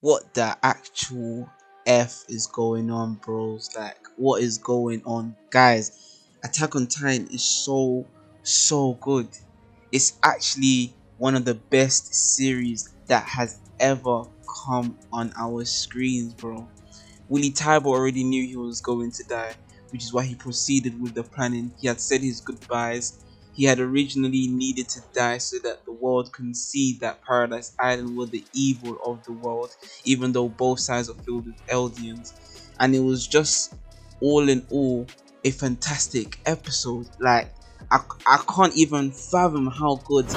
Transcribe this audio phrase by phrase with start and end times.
[0.00, 1.48] what the actual
[1.86, 3.70] F is going on, bros?
[3.76, 5.36] Like, what is going on?
[5.50, 8.06] Guys, Attack on Titan is so,
[8.42, 9.28] so good.
[9.92, 14.24] It's actually one of the best series that has ever
[14.64, 16.68] come on our screens, bro.
[17.28, 19.54] Willie Tybur already knew he was going to die,
[19.90, 21.72] which is why he proceeded with the planning.
[21.78, 26.32] He had said his goodbyes he had originally needed to die so that the world
[26.32, 29.70] can see that Paradise Island was the evil of the world,
[30.04, 32.32] even though both sides are filled with Eldians.
[32.78, 33.74] And it was just
[34.20, 35.06] all in all
[35.44, 37.08] a fantastic episode.
[37.18, 37.52] Like
[37.90, 40.30] I, I can't even fathom how good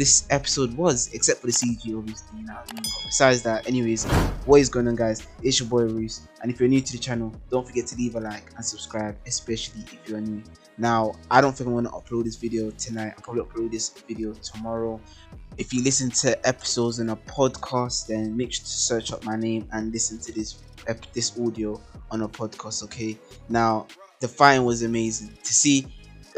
[0.00, 2.40] this episode was, except for the CG, obviously.
[2.40, 2.58] You know?
[3.04, 4.06] Besides that, anyways,
[4.46, 5.26] what is going on, guys?
[5.42, 8.14] It's your boy Roos, and if you're new to the channel, don't forget to leave
[8.14, 10.42] a like and subscribe, especially if you're new.
[10.78, 13.12] Now, I don't think I'm to upload this video tonight.
[13.14, 14.98] I'll probably upload this video tomorrow.
[15.58, 19.36] If you listen to episodes in a podcast, then make sure to search up my
[19.36, 20.62] name and listen to this
[21.12, 21.78] this audio
[22.10, 22.82] on a podcast.
[22.84, 23.18] Okay.
[23.50, 23.86] Now,
[24.20, 25.86] the fighting was amazing to see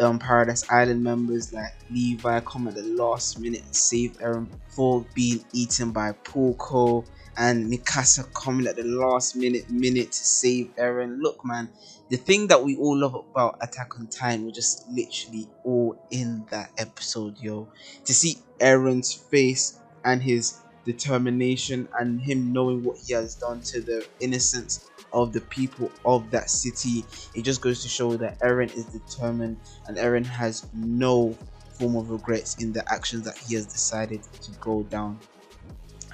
[0.01, 5.05] um, Paradise Island members like Levi come at the last minute and save Eren before
[5.15, 7.05] being eaten by Porco
[7.37, 11.19] and Mikasa coming at the last minute minute to save Eren.
[11.21, 11.71] Look, man,
[12.09, 16.47] the thing that we all love about Attack on Titan was just literally all in
[16.51, 17.69] that episode, yo.
[18.05, 23.81] To see Eren's face and his determination and him knowing what he has done to
[23.81, 27.05] the innocence of the people of that city.
[27.35, 31.37] It just goes to show that Eren is determined and Eren has no
[31.79, 35.19] form of regrets in the actions that he has decided to go down.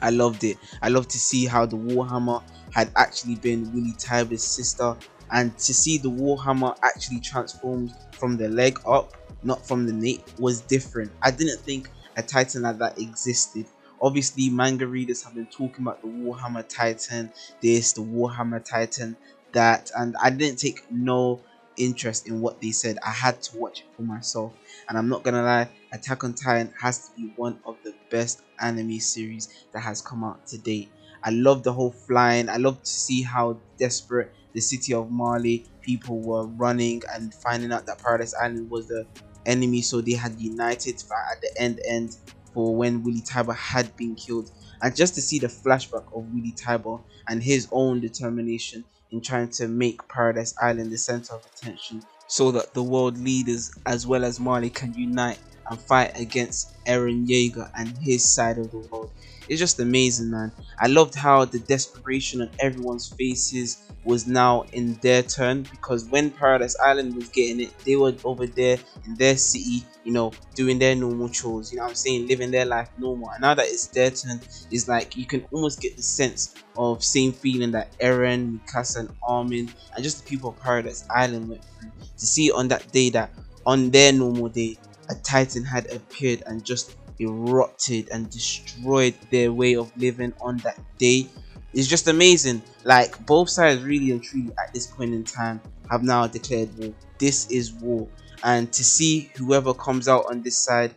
[0.00, 0.58] I loved it.
[0.82, 4.96] I loved to see how the Warhammer had actually been Willie Tybur's sister
[5.30, 10.24] and to see the Warhammer actually transformed from the leg up, not from the knee,
[10.38, 11.12] was different.
[11.22, 13.66] I didn't think a Titan like that existed
[14.00, 17.32] obviously manga readers have been talking about the Warhammer Titan,
[17.62, 19.16] this, the Warhammer Titan,
[19.52, 21.40] that, and I didn't take no
[21.76, 22.98] interest in what they said.
[23.06, 24.52] I had to watch it for myself,
[24.88, 28.42] and I'm not gonna lie, Attack on Titan has to be one of the best
[28.60, 30.90] anime series that has come out to date.
[31.22, 32.48] I love the whole flying.
[32.48, 37.72] I love to see how desperate the city of Marley people were running and finding
[37.72, 39.06] out that Paradise Island was the
[39.46, 42.16] enemy, so they had united at the end end
[42.60, 44.48] when Willie Tybur had been killed,
[44.82, 49.50] and just to see the flashback of Willie Tybur and his own determination in trying
[49.50, 54.24] to make Paradise Island the center of attention so that the world leaders as well
[54.24, 59.10] as Marley can unite and fight against Eren Yeager and his side of the world.
[59.48, 60.52] It's just amazing, man.
[60.78, 66.30] I loved how the desperation on everyone's faces was now in their turn because when
[66.30, 70.78] Paradise Island was getting it, they were over there in their city, you know, doing
[70.78, 73.30] their normal chores, you know I'm saying, living their life normal.
[73.30, 74.40] And now that it's their turn,
[74.70, 79.10] it's like you can almost get the sense of same feeling that Eren, Mikasa, and
[79.26, 81.92] Armin, and just the people of Paradise Island went through.
[82.18, 83.32] To see on that day that
[83.66, 84.78] on their normal day,
[85.08, 90.78] a Titan had appeared and just erupted and destroyed their way of living on that
[90.98, 91.28] day
[91.72, 92.62] it's just amazing.
[92.84, 95.60] Like both sides really and truly at this point in time
[95.90, 96.94] have now declared war.
[97.18, 98.08] This is war.
[98.42, 100.94] And to see whoever comes out on this side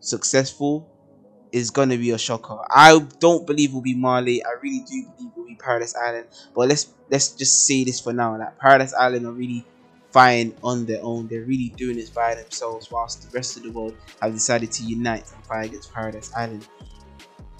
[0.00, 0.88] successful
[1.52, 2.58] is gonna be a shocker.
[2.70, 4.44] I don't believe will be Marley.
[4.44, 6.26] I really do believe will be Paradise Island.
[6.54, 8.38] But let's let's just say this for now.
[8.38, 9.64] Like Paradise Island are really
[10.14, 11.26] fine on their own.
[11.26, 14.84] They're really doing this by themselves, whilst the rest of the world have decided to
[14.84, 16.66] unite and fight against Paradise Island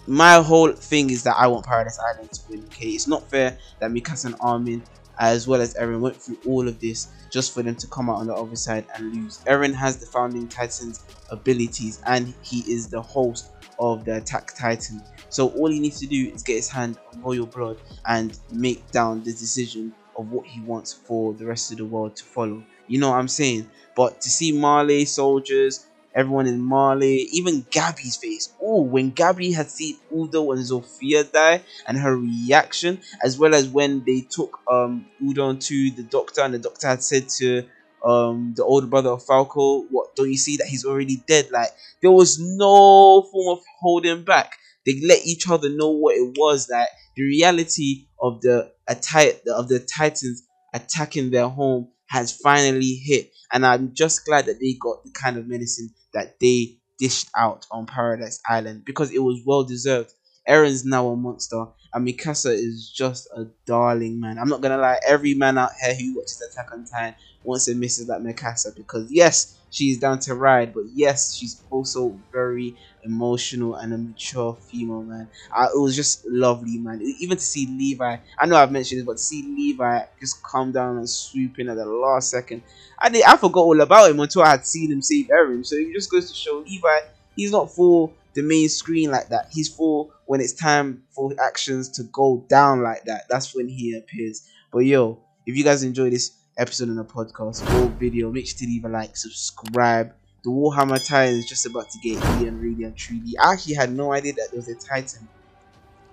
[0.06, 2.64] my whole thing is that I want Paradise Island to win.
[2.66, 4.82] Okay, it's not fair that Mikasa and Armin,
[5.18, 8.16] as well as Eren, went through all of this just for them to come out
[8.16, 9.40] on the other side and lose.
[9.46, 15.02] Eren has the Founding Titan's abilities, and he is the host of the Attack Titan.
[15.30, 18.88] So all he needs to do is get his hand on royal blood and make
[18.90, 22.62] down the decision of what he wants for the rest of the world to follow.
[22.86, 23.68] You know what I'm saying?
[23.96, 28.52] But to see Marley soldiers everyone in Marley, even Gabi's face.
[28.62, 33.68] Oh, when Gabi had seen Udo and Zofia die and her reaction, as well as
[33.68, 37.64] when they took um Udo to the doctor and the doctor had said to
[38.04, 41.50] um the older brother of Falco, what don't you see that he's already dead?
[41.50, 44.52] Like there was no form of holding back.
[44.86, 49.68] They let each other know what it was like the reality of the attack of
[49.68, 50.42] the Titans
[50.74, 55.36] attacking their home has finally hit and I'm just glad that they got the kind
[55.36, 60.12] of medicine that they dished out on Paradise Island because it was well deserved.
[60.48, 61.64] Eren's now a monster,
[61.94, 64.38] and Mikasa is just a darling man.
[64.38, 67.74] I'm not gonna lie, every man out here who watches Attack on Titan wants a
[67.74, 73.74] misses like Mikasa because yes, she's down to ride, but yes, she's also very emotional
[73.76, 75.28] and a mature female man.
[75.74, 77.00] It was just lovely, man.
[77.20, 80.72] Even to see Levi, I know I've mentioned this, but to see Levi just come
[80.72, 82.62] down and swoop in at the last second,
[82.98, 85.64] I did, I forgot all about him until I had seen him save Eren.
[85.66, 86.98] So it just goes to show Levi,
[87.36, 89.48] he's not for the main screen like that.
[89.52, 93.24] He's for when it's time for actions to go down like that.
[93.28, 94.48] That's when he appears.
[94.72, 98.58] But yo, if you guys enjoy this episode on the podcast or video, make sure
[98.58, 100.12] to leave a like, subscribe.
[100.42, 103.36] The Warhammer Titan is just about to get and really and truly.
[103.38, 105.26] I actually had no idea that there was a Titan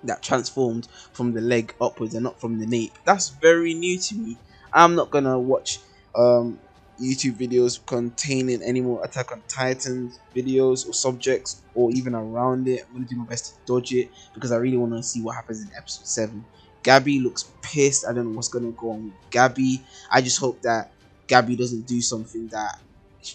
[0.04, 2.94] that transformed from the leg upwards and not from the nape.
[3.04, 4.38] That's very new to me.
[4.72, 5.78] I'm not gonna watch
[6.14, 6.58] um
[7.00, 12.84] YouTube videos containing any more Attack on Titans videos or subjects or even around it.
[12.86, 15.34] I'm gonna do my best to dodge it because I really want to see what
[15.34, 16.44] happens in episode 7.
[16.82, 18.06] Gabi looks pissed.
[18.06, 19.84] I don't know what's gonna go on with Gabi.
[20.10, 20.92] I just hope that
[21.28, 22.78] Gabi doesn't do something that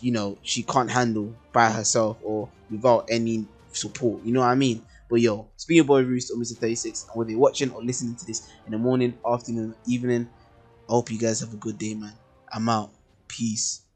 [0.02, 4.24] you know she can't handle by herself or without any support.
[4.24, 4.86] You know what I mean?
[5.10, 6.58] But yo, it's been your boy Roost or Mr.
[6.58, 7.06] 36.
[7.10, 10.30] And whether you're watching or listening to this in the morning, afternoon, evening,
[10.90, 12.14] I hope you guys have a good day, man.
[12.52, 12.92] I'm out.
[13.28, 13.87] Peace.